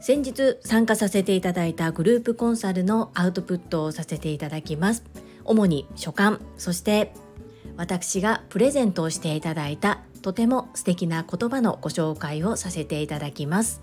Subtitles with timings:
[0.00, 5.02] 先日参加させていただいたグループコンサルのアウトプットをさせていただきます。
[5.44, 7.12] 主に書簡そして
[7.76, 13.80] 私がプレゼントをしていただいたとても素敵な言葉のご紹介をさせていただきます。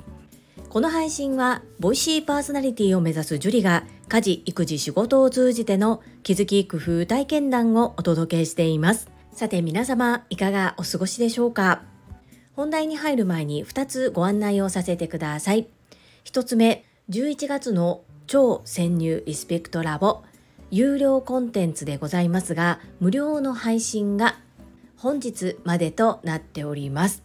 [0.69, 9.09] この配信はボイシーパーソナリティを目指すジュリが家事育児仕事を通じての気づき工夫体験談をお届けしています。
[9.33, 11.92] さて皆様いかがお過ごしでしょうか？
[12.55, 15.67] 本題に入る前に2つご案内をさせてください。
[16.25, 20.23] 1つ目11月の超潜入リスペクトラボ
[20.71, 24.39] 有料コンテンツでございますが無料の配信が
[24.97, 27.23] 本日までとなっております。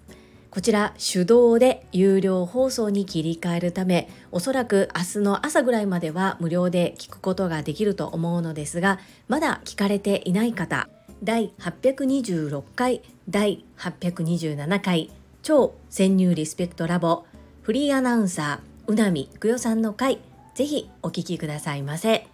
[0.50, 8.98] こちら手動で有料放送に切り替えるためおそらく明日の朝ぐらいまでは無料で聞くことができると思うのですが
[9.28, 10.88] まだ聞かれていない方
[11.22, 15.10] 第826回第827回
[15.48, 17.24] 超潜入リスペクトラボ
[17.62, 20.20] フリーアナウンサーうなみくよさんの回
[20.54, 22.28] ぜひお聞きくださいませ。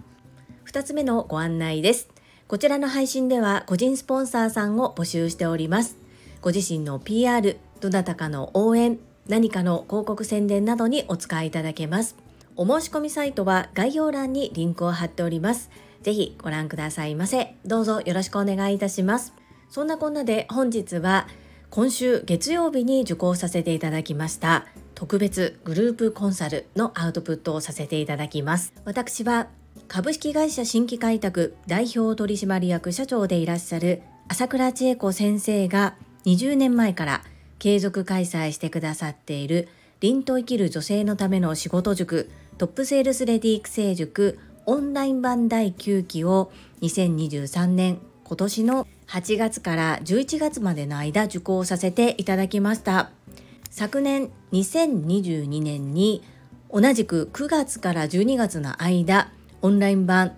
[0.67, 2.09] 2つ目のご案内です。
[2.49, 5.97] こちらの配信では個人スポンサーさんを募集しております。
[6.41, 12.17] ご自身の PR どなたかの応援何かの広告宣伝などにお使いいただけます。
[12.57, 15.71] お申し込みサイトは概要欄にリンクを貼っております。
[16.03, 17.55] ぜひご覧くださいませ。
[17.65, 19.35] どうぞよろしくお願いいたします。
[19.71, 21.29] そんなこんなで本日は
[21.75, 28.73] 今週月曜日に受講させていただきました特別グループコンサルのアウトプットをさせていただきます。
[28.85, 29.49] 私は
[29.89, 37.25] 株式会社新規開拓代表取締役社長でいらっしゃる朝倉千恵子先生が20年前から
[37.59, 46.53] 継続開催してくださっている凛と生きる女性のための仕事塾トップセールスレディ育成塾オンライン版第9期を
[46.83, 47.99] 2023年
[48.35, 53.13] 今年の8月から11月までの間受講させていただきました。
[53.71, 56.21] 昨年2022年に
[56.69, 59.31] 同じく9月から12月の間
[59.63, 60.35] オンライン版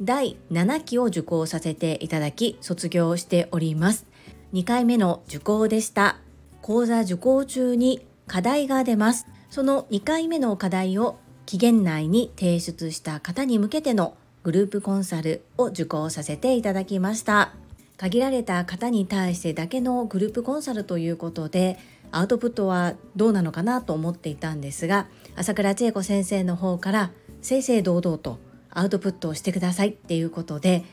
[0.00, 4.06] 第7期を受講させていただき卒業しております。
[4.52, 6.18] 2回目の受講でした。
[6.62, 9.26] 講座受講中に課題が出ます。
[9.50, 17.54] その2回目の課題を期限内に提出した方に向けてのグループコンサルを受講させていただきました。
[17.96, 21.78] 限られた方に対してだけのグループコンサルということで
[22.10, 25.06] アウトプットはどうなのかなと思っていたんですが
[25.36, 27.10] 朝倉千恵子先生の方から
[27.42, 28.38] 正々堂々と
[28.70, 30.84] アウトプットをしてくださいっていうことで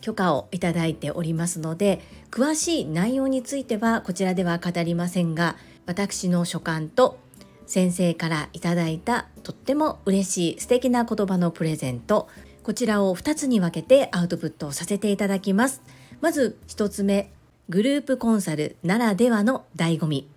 [0.00, 7.18] 許可をいただいておりますので詳しい内容についてはこちらでは語りませんが私の所感と
[7.66, 12.28] 先生からいただいたとっても嬉しい素敵な言葉のプレゼント
[12.62, 15.82] こちらを2つに分けてアウトプットをさせていただきます。
[16.20, 17.32] まず1つ目
[17.68, 20.28] グループコンサルならではの醍醐味。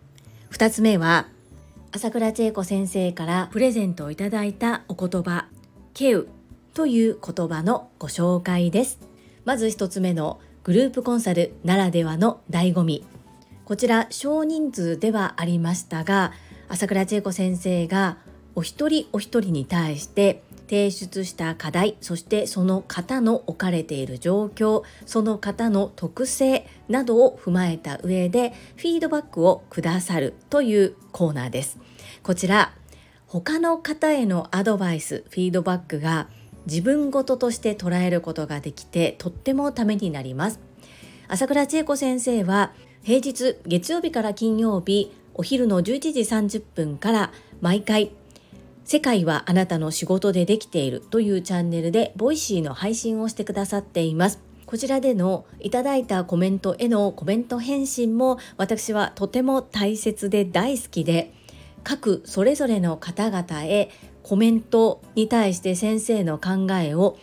[0.51, 1.27] 2つ目は
[1.91, 5.47] 朝倉千恵子先生からプレゼントをいただいたお言葉
[5.93, 6.27] 「ケウ」
[6.73, 8.99] という言葉のご紹介です。
[9.45, 13.05] まず1つ目のグループコンサルならではの醍醐味。
[13.65, 16.33] こちら少人数ではありましたが
[16.69, 18.17] 朝倉千恵子先生が
[18.55, 31.77] お一人お一人に対して提出した課題そしてその方の置かれている状況その方の特性などを踏まえた上でフィードバックをくださるというコーナーです。
[32.23, 32.73] こちら
[33.27, 36.29] 他の方へのアドバイスフィードバックが
[36.67, 40.59] 自分事として捉えることができてとってもためになります。
[41.27, 48.11] 朝倉千恵子先生は平日月曜日から金曜日お昼の11時30分から毎回
[48.85, 54.39] 世界はあなたの仕事でできているというチャンネルで Voicy の配信をしてくださっています。
[54.67, 61.33] こちらでのいただいたコメントへのコメント返信も私はとても大切で大好きで
[61.83, 63.89] 各それぞれの方々へ
[64.21, 67.17] コメントに対して先生の考えを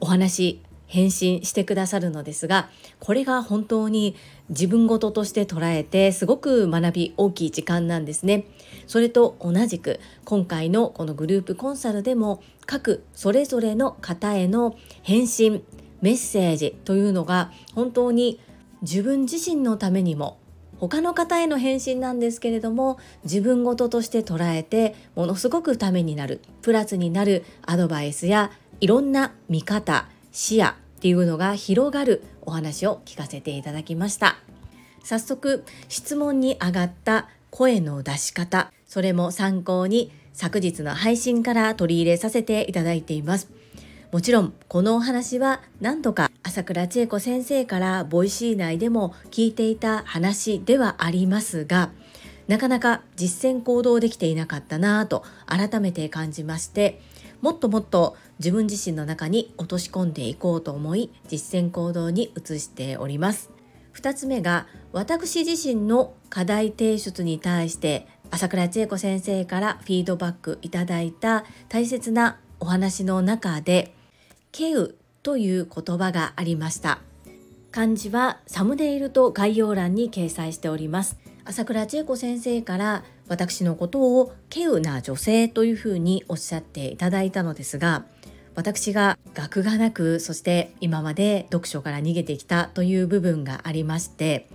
[0.00, 2.68] お話し返信してくださるのですが
[3.00, 4.16] これが本当に
[4.48, 8.44] 自分事として捉えてすごく学び大きい時間なんですね。
[8.86, 15.64] それと同じく今回のこのグループコンサルでも各それぞれの方への返信
[16.02, 18.40] メッセージというのが本当に
[18.82, 20.38] 自分自身のためにも
[20.78, 34.36] 他の方への返信なんですけれども自分事として捉えてものすごくためになるプラスになるアドバイスやいろんな見方視野っていうのが広がるお話を聞かせていただきました。
[35.04, 43.48] 早速質問に上がった声の出し方それも参考に昨日の配信から取り入れさせていただいています。
[44.10, 51.90] もちろんこのお話は何度か朝倉千恵子先生からボイシー内でも聞いていた話ではありますが
[52.46, 57.00] なかなか実践行動できていなかったなぁと改めて感じまして
[57.40, 63.50] もっともっと自分自身の中に落とし込んでいこうと思い実践行動に移しております。
[63.94, 73.94] 2つ目が私自身の課題提出に対して朝倉千恵子先生からフィードバックいただいた大切なお話の中で
[74.50, 76.98] ケウという言葉がありました。
[77.70, 81.18] 漢字はサムネイルと概要欄に掲載しております。
[81.44, 88.04] 朝倉千恵子先生から私のことを稀有な女性というふうにおっしゃっていただいたのですが
[88.54, 94.48] 私が学がなくそして今まで読書から逃げてきたという部分がありまして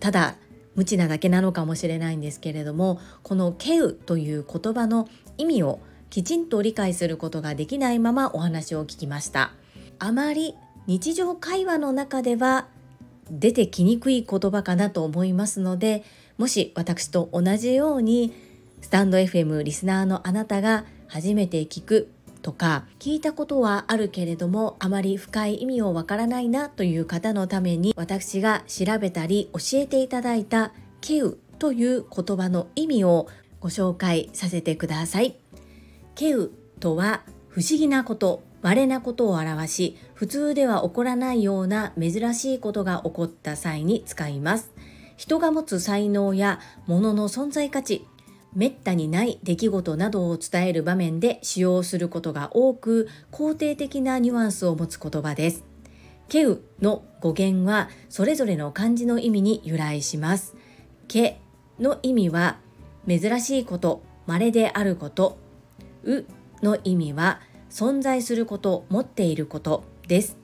[0.00, 0.36] ただ
[0.74, 5.08] 無知なだけなのかもしれないんですけれどもこの「稀有」という言葉の
[5.38, 5.80] 意味を
[6.10, 9.52] きちんと理解することができないままお話を聞きました。
[9.98, 10.54] あまり
[10.86, 12.66] 日常会話の中では
[13.30, 16.04] 出てきにくい言葉かなと思いますので
[16.36, 18.34] もし私と同じように
[18.80, 22.10] スタンド FM リスナーのあなたが初めて聞く
[22.44, 33.28] とか聞いたことはあるけれどもあまり深い意味をわからないなという方のために私が調べたり教えていただいた「ケウ」という言葉の意味を
[33.60, 35.36] ご紹介させてください。
[36.14, 36.50] ケウ
[36.80, 44.70] とは不思議なこと、稀なことを表し、普通では起こらないような珍しいことが起こった際に使います。
[45.16, 48.04] 人が持つ才能や物の存在価値、
[48.54, 55.64] めったにない出来事などを伝える場面で使用することが多く、肯定的なニュアンスを持つ言葉です。
[56.28, 60.54] ケウの語源はそれぞれの漢字の意味に由来します。
[61.08, 61.40] ケ
[61.78, 62.58] の意味は
[63.08, 65.38] 珍しいこと、稀であること、
[66.04, 66.24] う
[66.62, 67.40] の意味は
[67.70, 70.43] 存在すること、持っていることです。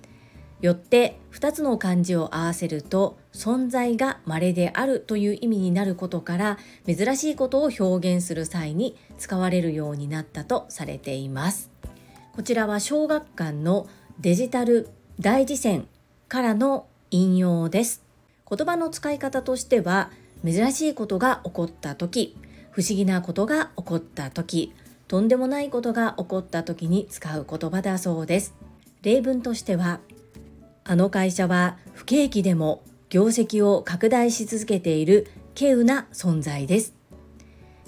[0.60, 11.70] よって2つの漢字を合わせると存在が稀であるという意味になることから珍しいことを表現する際に使われるようになったとされています。
[12.34, 13.88] こちらは小学館の
[14.20, 15.86] デジタル大辞典
[16.28, 18.02] からの引用です。
[18.48, 20.10] 言葉の使い方としては
[20.44, 22.36] 珍しいことが起こった時
[22.70, 24.72] 不思議なことが起こった時
[25.08, 28.54] とんでもないことが起こった時に使う言葉だそうです。
[29.02, 30.00] 例文としては
[30.90, 36.96] あの会社は不景気でも業績を拡大し続けている稀有な存在です。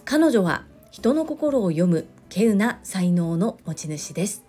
[0.04, 4.44] 彼女は人の心を読む稀有な才能の持ち主です。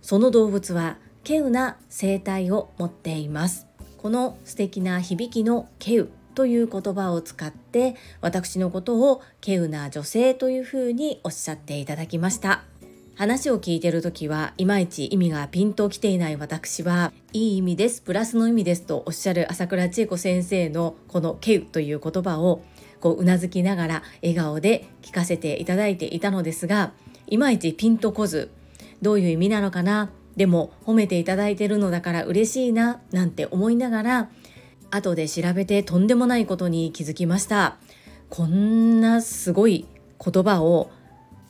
[0.00, 3.66] その動物は稀有な生態を持っています。
[3.98, 12.64] この素敵な響きの稀有という言葉を使って私のことを稀有な女性というふうにおっしゃっていただきました。
[13.16, 22.62] 話を聞いてる時はいまいち意味がピンときていない私はいい意味ですプラスの意味ですとおっしゃる朝倉千恵子先生のこの「稀有」という言葉を
[23.00, 26.92] こううなずきながら笑顔で聞かせていただいていたのですが
[27.26, 28.50] いまいちピンとこず
[29.00, 34.30] どういう意味なのかなでも褒めていただいてるのだから嬉しいななんて思いながら
[34.90, 37.78] 後で調べてとんでもないことに気づきました。
[38.30, 39.86] こんなすごい
[40.18, 40.90] 言葉を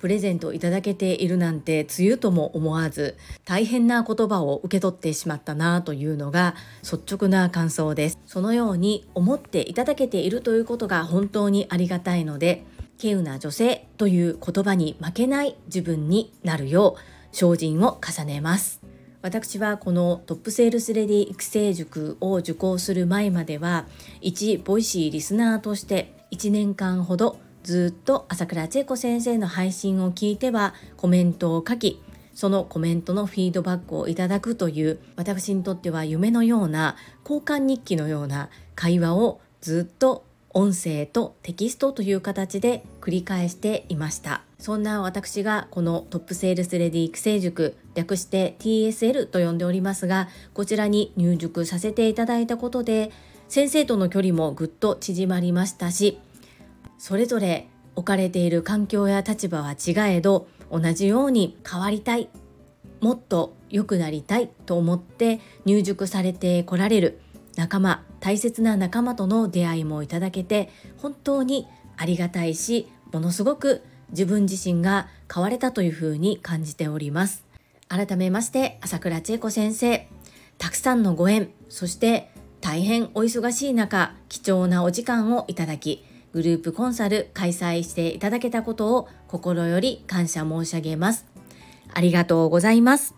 [0.04, 3.16] プレゼントいただけているなんて梅雨とも思わず
[3.46, 8.18] 大変な言葉を受け取ってしまったなというのが率直な感想です。
[8.26, 12.66] そのように思っていただけているということが本当にありがたいので
[12.98, 18.82] 稀有な女性という言葉に負けない自分になるよう精進を重ねます。
[19.22, 23.86] 私はこのトップセールスレディ育成塾を受講する前までは
[24.20, 32.00] 一ボイシーリスナーとして1年間ほどずっと朝倉千恵子先生の配信を聞いてはコメントを書き
[32.34, 44.42] そのコメントのフィードバックをいただくという私にとっては夢のような交換日記のような会話をずっと音声とテキストという形で繰り返していました。
[44.64, 53.10] そんな私がこのトップセールスレディ育成塾略して TSL と呼んでおりますがこちらに入塾させていただいたことで
[53.48, 56.18] 先生との距離もぐっと縮まりましたし
[57.04, 62.30] それぞれ置かれている環境や立場は違えど同じように変わりたい
[63.02, 67.20] もっと良くなりたいと思って入塾されてこられる
[67.56, 71.66] 仲間大切な仲間との出会いもいただけて本当に
[71.98, 77.44] ありがたいしものすごく自分自身が変われたというふうに感じております。
[77.86, 80.08] 改めまして朝倉千恵子先生。
[80.56, 82.30] たくさんのご縁そして
[82.62, 86.02] 大変お忙しい中貴重なお時間をいただき
[86.34, 91.26] グループコンサル開催していただけたことを心より感謝申し上げます。
[91.92, 93.14] ありがとうございます。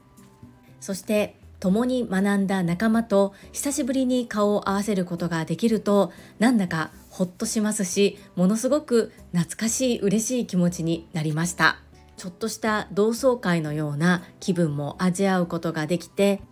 [0.81, 11.79] そして共に学んだ仲間と久しぶりに顔を合わせることができるとなんだかほっとしますしものすごく懐かしい嬉しい気持ちになりました
[12.19, 16.43] ちょっとした同窓会のような気分も味わうことができて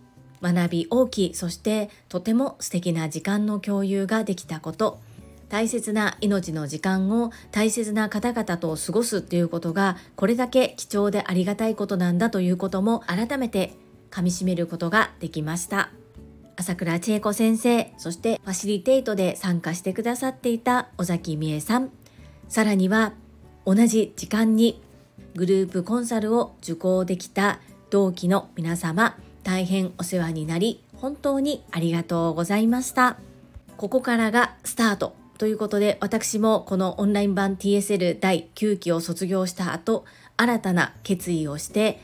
[0.41, 4.99] 学び大きそしてとても素敵な時間の共有ができたこと
[5.49, 13.73] 大切な命の時間を大切な方々と過ごすっていうことがこれだけ貴重でありがたいことなんだということも改めて
[14.11, 15.89] 噛みしめることができました。
[16.57, 21.91] 朝倉千恵子先生そしてファシリテートで参加してくださっていた尾崎美恵さん。
[22.47, 23.13] さらには
[23.65, 24.81] 同じ時間に
[25.35, 27.59] グループコンサルを受講できた
[27.89, 33.17] 同期の皆様大変お世話になり本当にありがとうございました。
[33.77, 35.24] ここからがスタート。
[35.37, 40.05] ということで私もこのオンライン版 TSL 第9期を卒業した後
[40.37, 41.99] 新たな決意をして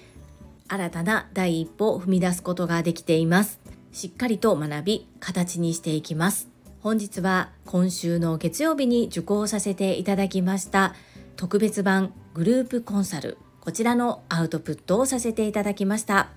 [0.68, 3.60] 新たな第一歩を踏み出すことができています。
[3.92, 6.50] しっかりと学び形にしていきます。
[6.82, 10.96] 本日は今週の月曜日に受講させていただきました
[11.36, 16.30] 特別版グループコンサルこちらのアウトプットをさせていただきました。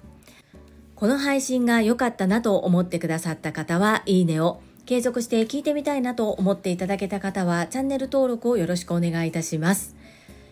[0.94, 9.96] この配信が良かったなと思ってくださった方はいいねを継続して聞いてみたいなと思っていただけた方はチャンネル登録をよろしくお願いいたします。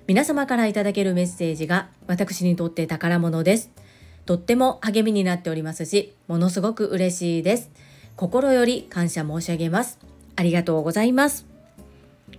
[0.07, 3.71] 皆様からいただけるメッセージが私にとって宝物です。
[4.25, 7.71] とっても励みになっておりますしものすごく嬉しいです。
[8.17, 9.99] 心より感謝申し上げます。
[10.37, 11.47] ありがとうございます。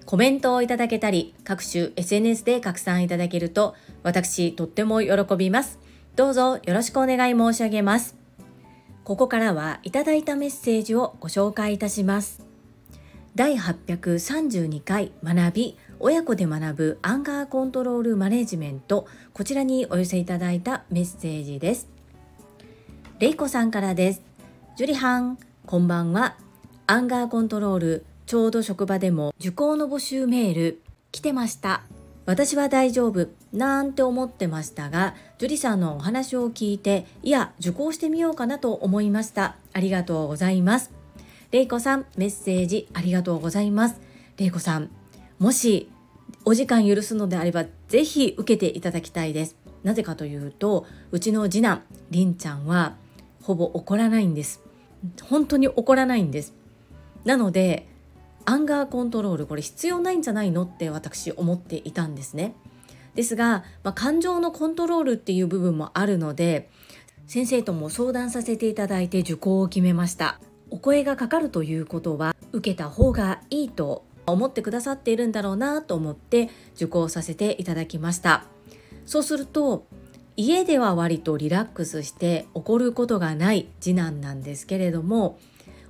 [0.05, 5.79] コメントをいただけたり各種 SNS で拡散いただけると私とっても喜びます。
[6.15, 8.22] どうぞよろしくお願い申し上げます。
[9.03, 12.45] ここからはいただいたメッセージをご紹介いたします。
[13.35, 19.07] 第832回学び親子で学ぶアンガーコントロールマネジメント。
[19.33, 21.89] こちらにお寄せいただいたメッセージです。
[23.19, 24.21] れいこさんからです。
[24.77, 26.37] 樹里さんこんばんは。
[26.87, 30.81] アンガーコントロールちょうど職場でも受講の募集メール
[31.11, 31.83] 来てました。
[32.25, 39.57] 私は大丈夫なんて思ってましたが樹里さんのお話を聞いていや受講してみようかなと思いました。
[39.73, 40.91] ありがとうございます。
[41.51, 43.99] れいこさんメッセージありがとうございます。
[44.37, 44.89] れいこさん
[45.37, 45.89] もし
[46.45, 49.57] お時間許すのであればぜひ受けていただきたいです。
[49.83, 52.95] なぜかというとうちの次男りんちゃんは
[53.41, 54.61] ほぼ怒らないんです。
[55.23, 56.53] 本当に怒らないんです。
[57.25, 57.87] なので
[58.45, 62.55] アンガーコントロールこれ必要ないんじゃないのって私思っていたんですね。
[63.15, 66.69] ですが、まあ、感情のコントロールっていう部分もあるので
[67.27, 70.39] 先生とも相談させていただいて受講を決めました。
[70.69, 78.45] お声がかかるということは受けた方がいいと思ってくださっているんだろうなと思って受講させていただきました。
[79.05, 79.85] そうすると
[80.35, 85.37] 家では割とリラックスして怒ることがない次男なんですけれども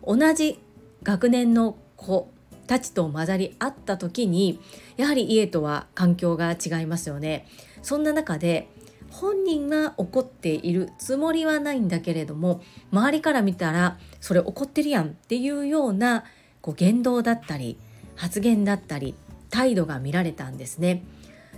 [0.06, 0.60] 同じ
[1.04, 2.30] 学年の子
[2.68, 4.60] たちと混ざり合った時に
[4.98, 7.48] やはり家とは環境が違いますよね。
[7.82, 8.70] そんな中で
[9.10, 16.24] 本人は怒っているつもりはないんだけれども周りから見たらそれ怒ってるやんっていうような
[16.62, 17.78] こう言動だったり
[18.16, 19.16] 発言だったり
[19.50, 21.04] 態度が見られたんですね。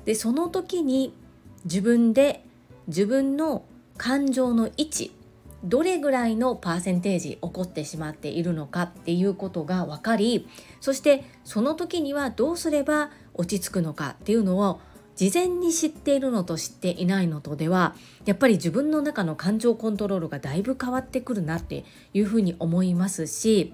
[0.04, 1.14] でその時に
[1.64, 2.44] 自分で
[2.88, 3.64] 自分の
[3.98, 5.16] 感情の位置
[5.66, 10.48] どれぐらいのパーセンテージ起こってしまっているのかっていうことが分かり
[10.80, 14.80] そしてその時にはどうすれば落ち着くのかっていうのを
[15.16, 17.96] 事前に知っているのと知っていないのとでは
[18.26, 23.74] やっぱり自分の中の感情コントロールがだいぶ変わってくるなっていうふうに思いますし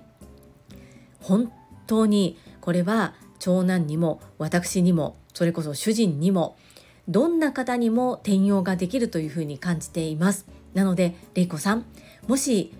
[1.19, 1.51] 本
[1.87, 6.55] 当にこれは長男にも私にもそれこそ主人にも
[7.07, 10.60] どんな方にも転用ができるというふうに感じています。
[10.73, 11.85] なのでれいこさん
[12.27, 12.73] もし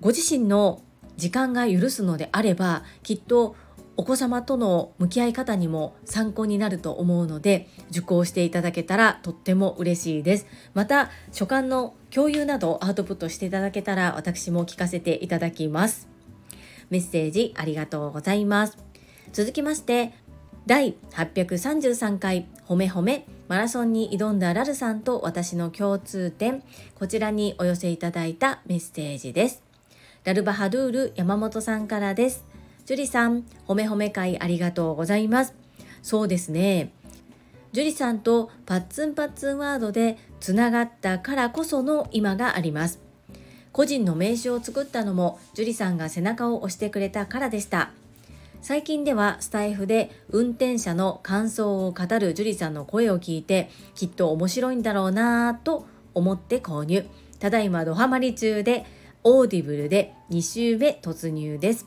[0.00, 0.82] ご自身の
[1.16, 3.56] 時間が許すのであればきっと
[3.98, 10.46] お子様との向き合い方にも参考になると思うので受講していただけたらとっても嬉しいです。
[10.74, 16.08] また所感の共有などアウトプットしていただけたら私も聞かせていただきます。
[16.90, 18.76] メッセージありがとうございます。
[19.32, 20.12] 続きまして
[20.66, 26.64] 第833回ほめほめマラソンに挑んだラルさんと私の共通点。
[26.96, 29.62] こちらにお寄せいただいたメッセージです。
[30.24, 32.44] ラルバハドゥール山本さんからです。
[32.84, 35.54] ジュリさん褒め褒め会ありがとうございます。
[36.02, 36.90] そうですね。
[37.70, 42.98] ジュリさんとパッツンパッツンワードでつながったからこその今があります。
[43.70, 47.92] 個人の名刺を作ったのもジュリさんが背中を押してくれたからでした。
[48.60, 57.06] 最近ではスタイフで運転者の感想を語る樹里さんの声を聞いてきっと面白いんだろうなぁと思って購入。
[57.38, 58.84] ただいまドハマり中で
[59.22, 61.86] オーディブルで2週目突入です。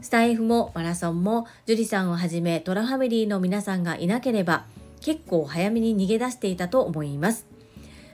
[0.00, 4.64] スタエフもマラソンも樹里さんをはじめトラファミリーの皆さんがいなければ
[5.00, 7.46] 結構早めに逃げ出していたと思います。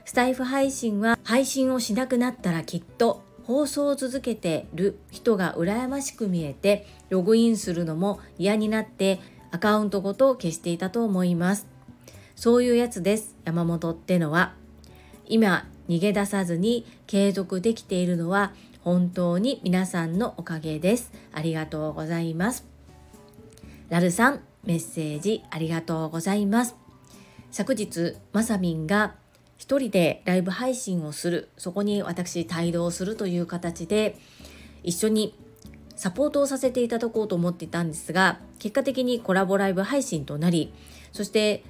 [0.05, 11.65] スタエフ配信は配信をしなくなったらきっと放送を続けてる人が羨ましく見えてログインするのも嫌になってアカウントごと消していたと思います。
[12.35, 13.35] そういうやつです。
[13.45, 14.53] 山本ってのは。
[15.25, 18.53] 今逃げ出さずに継続できているのは
[18.83, 21.11] 本当に皆さんのおかげです。
[21.33, 22.67] ありがとうございます。
[23.89, 26.75] ラルさんメッセージありがとうございます。
[27.49, 29.15] 昨日まさみんが
[29.59, 31.49] 一人でライブ配信をする。
[31.57, 34.17] そこに私帯同するという形で
[34.83, 35.35] 一緒に
[35.95, 40.73] サポートをさせていただこうと思っていたんですが結果的にコラボライブ配信となり
[41.11, 41.61] そして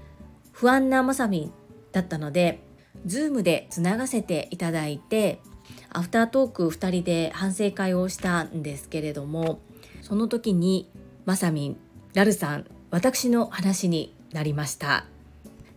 [0.51, 1.51] 不安なまさみ
[1.91, 2.59] だったので
[3.07, 5.39] Zoom でつながせていただいて
[5.89, 9.59] アフタートーク2人で反省会をしたんですけれども
[10.03, 10.87] その時に
[11.25, 11.77] まさみん
[12.13, 15.05] ラルさん私の話になりました。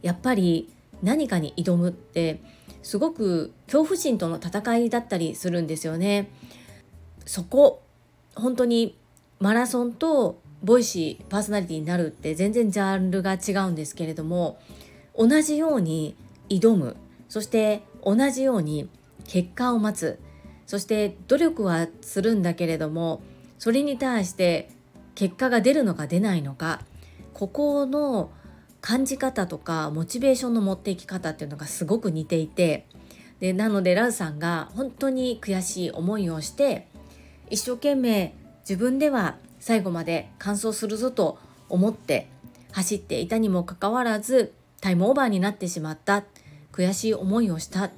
[0.02, 0.68] やっぱり
[1.02, 2.40] 何かに挑むって
[2.82, 6.30] すごく恐怖心との戦いだったりするんですよね。
[7.26, 7.82] そこ
[8.34, 8.96] 本当に
[9.38, 14.58] マラソンとボイシーパーソナリティになるって全然ジャンルが違うんですけれども
[15.16, 16.16] 同じように
[16.48, 16.96] 挑む
[17.28, 18.88] そして同じように
[19.26, 20.20] 結果を待つ
[20.66, 23.22] そして努力はするんだけれども
[23.58, 24.70] それに対して
[25.14, 26.80] 結果が出るのか出ないのか
[27.34, 28.30] ここの
[28.82, 32.86] 感じ方とかモチベーションの持っていき方っていうのがすごく似ていて
[33.40, 36.88] でなのでラウさんが本当に悔しい思いをして
[37.48, 38.34] 一生懸命
[38.68, 42.28] 自分では最後まで完走するぞと思って
[42.72, 46.24] 走っていたにもかかわらずタイムオーバーになってしまった
[46.72, 47.90] 悔しい思いをした。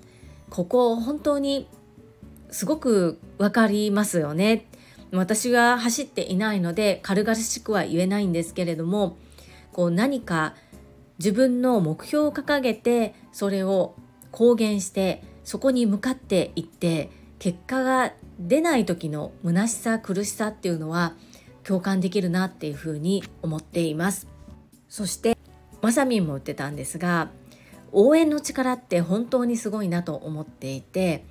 [0.51, 1.67] ここ本当に
[2.51, 4.67] すごく分かりますよね。
[5.13, 9.17] 私が走っていないので軽々しくは言えないんですけれども
[9.73, 10.55] こう何か
[11.19, 13.95] 自分の目標を掲げてそれを
[14.31, 21.15] 公言してそこに向かっていって結果が出ない時の虚しさ苦しさっていうのは
[21.63, 24.27] 共感できるなっていうふうに思っています。
[24.89, 25.37] そして
[25.83, 27.31] まさみんも言ってたんですが
[27.93, 31.25] 応援の力って本当にすごいなと思っていて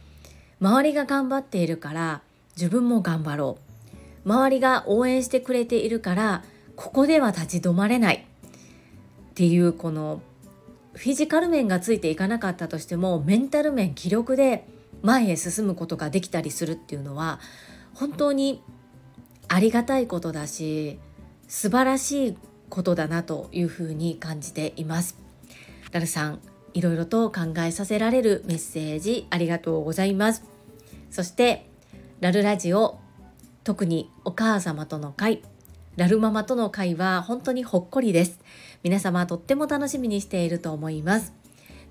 [0.62, 2.22] 周りが頑張っているから
[2.56, 3.58] 自分も頑張ろ
[4.26, 4.30] う。
[4.30, 6.44] 周りが応援してくれているから
[6.78, 8.26] ここでは立ち止まれない。
[9.34, 10.22] っていうこの
[10.94, 14.68] フィジカル面がついていかなかったとしてもメンタル面気力で
[15.02, 17.40] 前へ進むことができたりするっていうのは
[17.96, 18.62] 本当に
[19.48, 21.00] ありがたいことだし
[21.48, 22.38] 素晴らしい
[22.70, 25.18] ことだなというふうに感じています。
[25.92, 26.40] ラルさん
[26.76, 30.44] いろいろと考えさせられるメッセージありがとうございます。
[31.10, 31.66] そして
[32.20, 33.00] ラルラジオ
[33.64, 35.42] 特にお母様との会
[35.96, 38.40] ラルママとの会は本当にほっこりです。
[38.84, 41.34] 皆様とっても楽しみにしていると思います。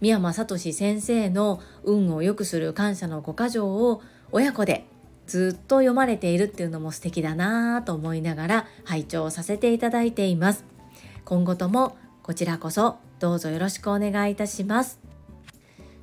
[0.01, 4.85] 三山聡先生の運を良くする感謝の五箇条を親子で
[5.27, 10.65] ずっと読まれているっていうのも素敵だなぁと思いながら拝聴させていただいています。
[11.25, 15.01] 今後ともこちらこそどうぞよろしくお願いいたします。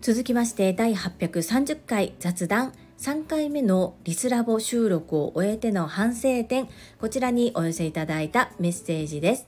[0.02, 6.68] 続きまして第830回雑談3回目のリスラボ収録を終えての反省点、
[7.00, 9.48] こちらにお寄せいただいたメッセージです。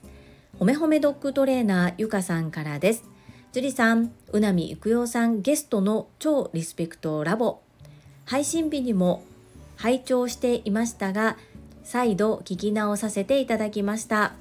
[0.62, 3.02] ほめほめドッグトレーナーゆかさんからです。
[3.50, 7.62] 樹里さん、うなみいくよさんゲストの超リスペクトラボ。
[8.26, 9.24] 配信日にも
[9.74, 11.36] 拝聴していましたが、
[11.82, 14.34] 再度聞き直させていただきました。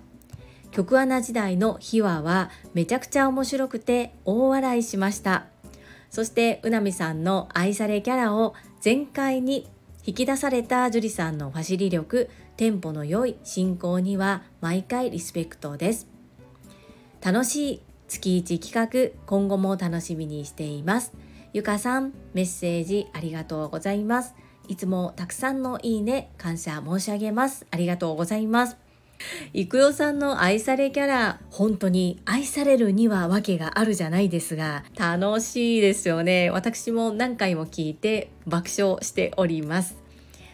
[0.70, 5.48] 曲穴時代の秘話はめちゃくちゃ面白くて大笑いしました。
[6.12, 9.68] そしてうなみさんの愛されキャラを全開に
[10.06, 16.11] 引き出された樹里さんのファシリ力、テンポの良い進行には毎回リスペクトです。
[17.24, 21.14] 楽しい月1企画、今後も楽しみにしています。
[21.54, 24.34] ゆかさん、メッセージありがとうございます。
[24.68, 27.68] いつもたくさんのいいね、感謝申し上げます。
[27.70, 28.78] ありがとうございます。
[29.54, 39.96] いくよさんの愛されキャラ本当に愛されるには訳があるじゃないですが楽しいですよね私も何回も聞いて爆笑しております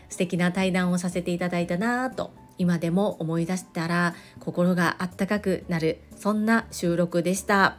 [0.10, 7.78] 素敵な対談をさせていただいたなぁと今でも思い出したら心があったかくなるそんな収録でした。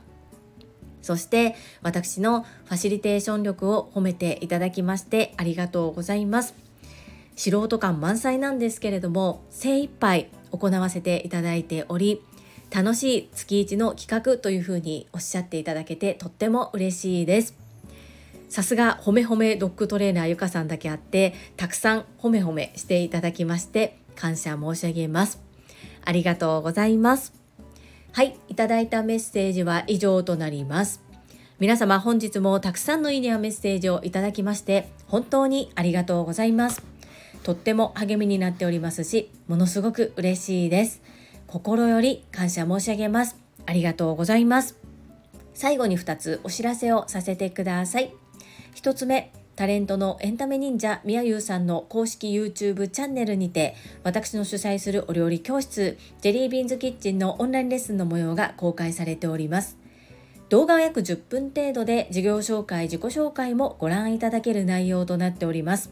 [1.02, 6.54] そして私のファシリテーション力を褒めていただきましてありがとうございます。
[7.36, 12.20] 素人感満載なんですけれども精一杯行わせていただいており
[12.70, 17.54] 楽しい月1の企画というふうにおっしゃっていただけてとっても嬉しいです。
[18.48, 25.40] さすが褒め褒めドッグトレーナーゆかさんだけあってたくさん褒め褒めしていただきまして感謝申し上げます。
[26.04, 27.32] ありがとうございます。
[28.12, 31.00] はいいただいたメッセージは以上となります。
[31.60, 36.82] 皆様本日もたくさんのいいねやメッセージをいただきまして本当にありがとうございます。
[37.44, 41.00] とっても励みになっておりますしものすごく嬉しいです。
[41.46, 43.36] 心より感謝申し上げます。
[43.66, 44.76] ありがとうございます。
[45.54, 48.12] 最後に2つお知らせをさせてください。
[48.74, 59.76] 1つ目タレントのエンタメ忍者みやゆうさんの公式 YouTube チャンネルにて私の主催するお料理教室ジェリービーンズキッチンのオンラインレッスンの模様が公開されております。
[60.48, 65.90] 動画は約10分程度で事業紹介自己紹介もご覧いただける内容となっております。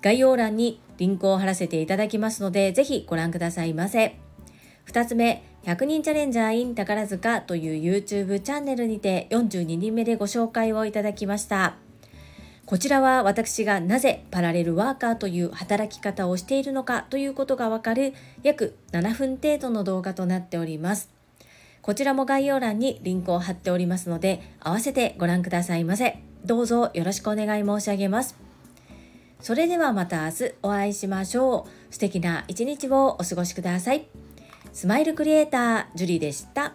[0.00, 4.14] 概要欄にリンクを貼らせていただきますのでぜひご覧くださいませ。
[4.86, 11.85] 2つ目100人チャレンジャー in 宝塚という YouTube チャンネルにて42人目でご紹介をいただきました。
[12.66, 21.08] こちらは私がなぜパラレルワーカーという働き方をしているのかということがわかる約7分程度の動画となっております。
[21.80, 26.18] こちらも概要欄にリンクを貼っておりますので合わせてご覧くださいませ。
[26.44, 28.36] どうぞよろしくお願い申し上げます。
[29.40, 31.94] それではまた明日お会いしましょう。
[31.94, 34.08] 素敵な一日をお過ごしください。
[34.72, 36.74] スマイルクリエイタージュリでした。